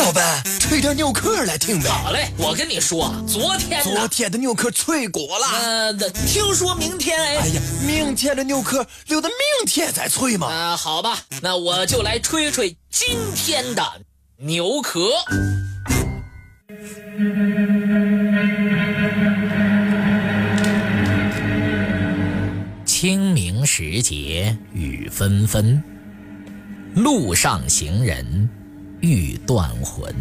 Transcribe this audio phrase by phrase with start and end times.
[0.00, 1.90] 老板，吹点牛壳来听呗。
[1.90, 5.46] 好嘞，我跟你说，昨天昨天的牛壳脆骨了。
[5.60, 5.92] 呃，
[6.26, 7.36] 听说明天哎。
[7.36, 9.36] 哎呀，明天的牛壳留到明
[9.66, 10.46] 天再吹嘛。
[10.46, 13.84] 啊，好吧，那我就来吹吹今天的
[14.38, 15.10] 牛壳。
[22.86, 25.82] 清明时节雨纷纷，
[26.94, 28.48] 路上行人
[29.00, 30.14] 欲断魂。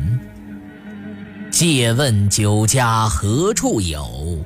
[1.52, 4.38] 借问酒家何处有？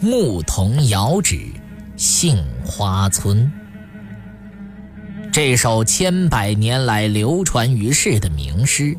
[0.00, 1.38] 牧童遥指
[1.96, 3.50] 杏花村。
[5.32, 8.96] 这首千百年来流传于世的名诗，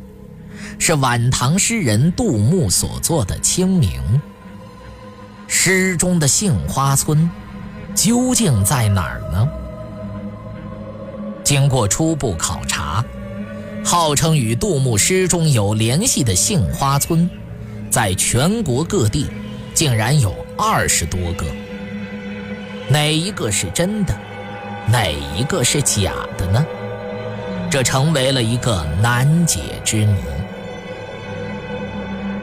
[0.78, 4.00] 是晚唐诗人杜牧所作的《清明》。
[5.48, 7.30] 诗中的杏花村。
[7.94, 9.46] 究竟在哪儿呢？
[11.44, 13.04] 经过初步考察，
[13.84, 17.28] 号称与杜牧诗中有联系的杏花村，
[17.90, 19.26] 在全国各地
[19.74, 21.44] 竟然有二十多个。
[22.88, 24.14] 哪一个是真的，
[24.86, 26.64] 哪一个是假的呢？
[27.70, 30.16] 这成为了一个难解之谜。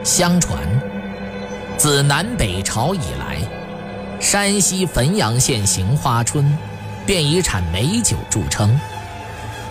[0.04, 0.58] 相传，
[1.76, 3.38] 自南北朝以来。
[4.20, 6.56] 山西汾阳县杏花村，
[7.06, 8.78] 便以产美酒著称。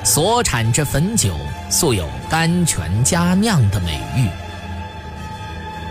[0.04, 1.36] 所产之汾酒，
[1.70, 4.28] 素有“甘泉佳酿”的美誉。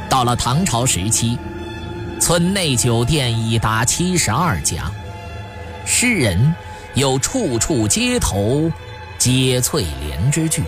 [0.08, 1.38] 到了唐朝时期，
[2.20, 4.90] 村内酒店已达七十二家。
[5.84, 6.54] 诗人
[6.94, 8.72] 有“处处街头
[9.18, 10.64] 皆翠莲”之句。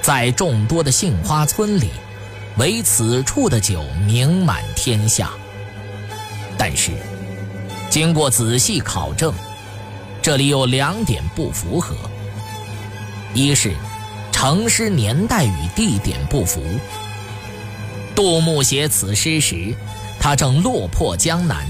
[0.00, 1.90] 在众多的杏花村里，
[2.56, 5.30] 唯此处的酒名满天下。
[6.58, 6.92] 但是，
[7.88, 9.32] 经过仔细考证，
[10.22, 11.96] 这里有两点不符合：
[13.34, 13.74] 一是
[14.30, 16.62] 成诗年代与地点不符。
[18.14, 19.74] 杜牧写此诗时，
[20.20, 21.66] 他正落魄江南，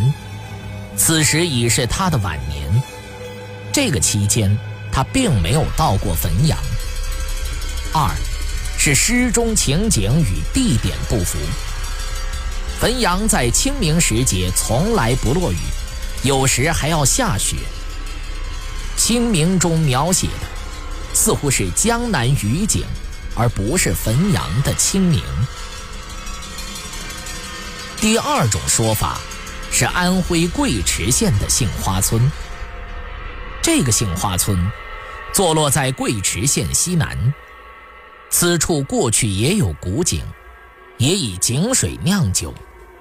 [0.99, 2.83] 此时已是他的晚年。
[3.73, 4.55] 这个期间，
[4.93, 6.59] 他并没有到过汾阳。
[7.95, 8.11] 二
[8.77, 11.39] 是诗中情景与地点不符。
[12.83, 15.57] 汾阳在清明时节从来不落雨，
[16.23, 17.57] 有时还要下雪。
[19.05, 20.47] 清明中描写的
[21.13, 22.85] 似乎是江南雨景，
[23.35, 25.21] 而不是汾阳的清明。
[28.01, 29.19] 第二种说法
[29.73, 32.31] 是安徽贵池县的杏花村。
[33.61, 34.57] 这个杏花村
[35.33, 37.35] 坐落在贵池县西南，
[38.31, 40.25] 此处过去也有古井，
[40.99, 42.55] 也以井水酿酒。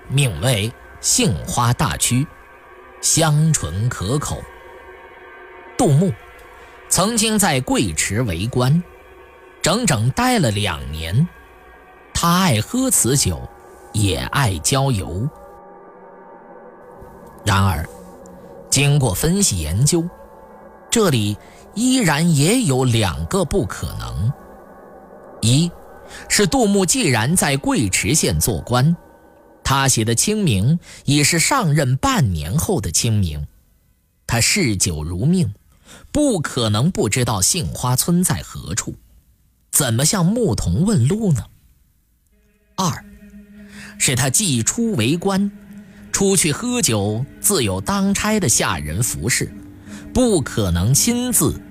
[0.07, 2.25] 名为杏花大曲，
[3.01, 4.44] 香醇可口。
[5.81, 6.14] 杜牧
[6.90, 8.84] 曾经在贵池为官，
[9.64, 11.28] 整整待了两年。
[12.14, 13.42] 他爱喝此酒，
[13.92, 15.28] 也爱郊游。
[17.44, 17.84] 然而，
[18.69, 20.08] 经过分析研究，
[20.92, 21.36] 这里
[21.74, 24.31] 依然也有两个不可能：
[25.42, 25.72] 一
[26.30, 28.96] 是杜牧既然在贵池县做官。
[29.63, 33.48] 他写的清明已是上任半年后的清明，
[34.28, 35.52] 他嗜酒如命，
[36.12, 38.96] 不可能不知道杏花村在何处，
[39.72, 41.44] 怎么向牧童问路呢？
[42.75, 43.06] 二，
[43.97, 45.51] 是他既出为官，
[46.12, 49.53] 出去喝酒自有当差的下人服侍，
[50.13, 51.62] 不可能亲自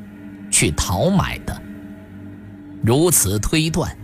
[0.50, 1.62] 去讨买的。
[2.82, 3.96] 如此推断，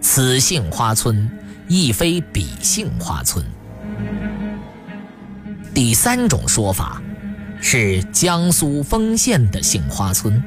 [0.00, 1.30] 此杏花村。
[1.66, 3.42] 亦非彼杏花村。
[5.72, 7.00] 第三种说法
[7.66, 10.44] 是江苏丰县的杏花村。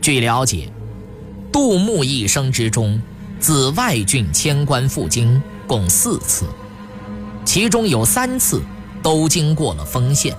[0.00, 0.70] 据了解，
[1.52, 2.98] 杜牧一生之中，
[3.38, 6.46] 自外郡迁官赴京共四次，
[7.44, 8.62] 其中有三次
[9.02, 10.34] 都经过了丰县。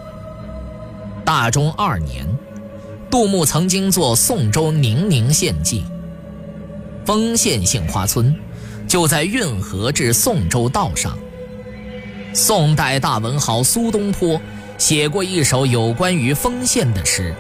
[1.24, 2.26] 大中二年，
[3.12, 5.86] 杜牧曾经做宋州宁宁县记。
[7.06, 8.36] 丰县杏花村。
[8.88, 11.18] 就在运河至宋州道上。
[12.34, 14.42] 宋代大文豪苏东坡
[14.82, 17.36] 写过一首有关于丰县的诗，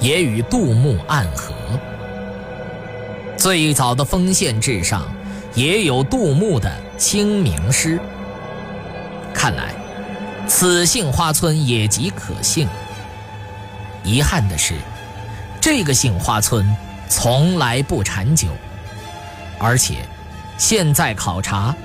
[0.00, 1.52] 也与杜牧暗合。
[3.36, 5.06] 最早的丰县志上
[5.54, 8.00] 也有杜牧的清明诗。
[9.34, 9.74] 看来，
[10.48, 12.66] 此杏花村也极可信。
[14.02, 14.72] 遗憾的是，
[15.60, 16.66] 这个杏花村
[17.10, 18.48] 从来不产酒，
[19.58, 19.96] 而且。
[20.56, 21.76] 现在考察，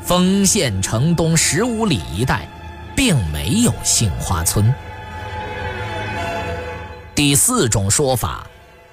[0.00, 2.48] 丰县城东十五里一带，
[2.96, 4.72] 并没有杏花村。
[7.14, 8.46] 第四种说法，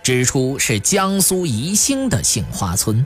[0.03, 3.05] 指出是江苏宜兴的杏花村。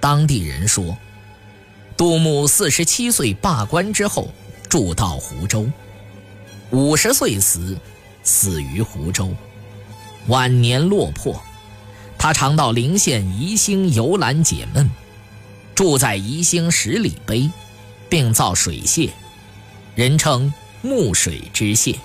[0.00, 0.96] 当地人说，
[1.96, 4.28] 杜牧四十七岁罢官之后，
[4.68, 5.66] 住到湖州，
[6.70, 7.76] 五十岁时
[8.22, 9.32] 死于湖州，
[10.28, 11.42] 晚年落魄。
[12.18, 14.88] 他常到临县宜兴游览解闷，
[15.74, 17.50] 住在宜兴十里碑，
[18.08, 19.10] 并造水榭，
[19.94, 21.96] 人称木水之榭。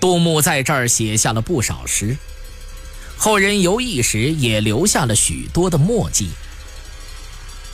[0.00, 2.16] 杜牧在这儿写下了不少诗，
[3.16, 6.30] 后人游艺时也留下了许多的墨迹。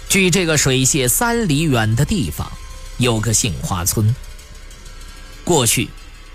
[0.09, 2.51] 距这个水榭三里远的地方，
[2.99, 4.15] 有个杏花村。
[5.45, 5.89] 过去，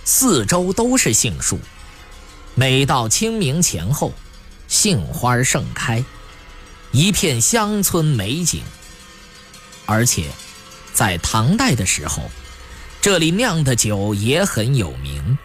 [0.04, 1.60] 四周都是杏树，
[2.56, 4.14] 每到清明前后。
[4.68, 6.04] 杏花盛开，
[6.92, 8.64] 一片乡村美景。
[9.86, 10.32] 而且，
[10.96, 12.24] 在唐代的时候，
[13.02, 15.38] 这里酿的酒也很有名。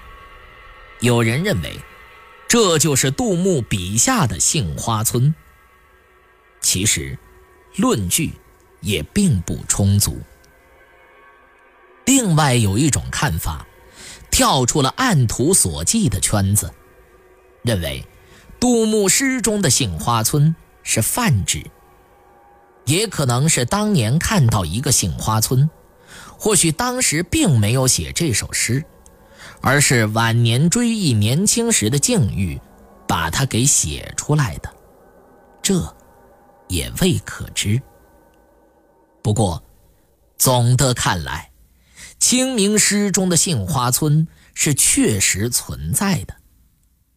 [1.00, 1.79] 有人认为，
[2.49, 5.35] 这就是杜牧笔下的杏花村。
[6.62, 7.19] 其实，
[7.76, 8.32] 论据
[8.81, 10.19] 也并不充足。
[12.06, 13.67] 另外有一种看法，
[14.31, 16.73] 跳出了按图索骥的圈子，
[17.62, 18.02] 认为。
[18.61, 21.64] 杜牧诗中的杏花村是泛指，
[22.85, 25.69] 也可能是当年看到一个杏花村，
[26.38, 28.85] 或许当时并没有写这首诗，
[29.61, 32.61] 而是晚年追忆年轻时的境遇，
[33.06, 34.75] 把它给写出来的，
[35.62, 35.94] 这
[36.69, 37.81] 也未可知。
[39.23, 39.62] 不过，
[40.38, 41.50] 总的看来，
[42.19, 46.35] 清明诗中的杏花村是确实存在的。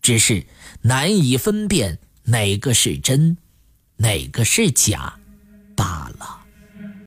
[0.01, 0.45] 只是
[0.81, 3.38] 难以分辨哪个是真，
[3.95, 5.18] 哪个是假，